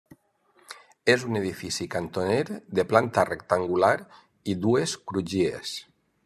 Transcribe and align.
És 1.13 1.25
un 1.27 1.37
edifici 1.39 1.87
cantoner 1.95 2.39
de 2.79 2.87
planta 2.95 3.27
rectangular 3.29 3.93
i 4.55 4.57
dues 4.65 4.97
crugies. 5.13 5.77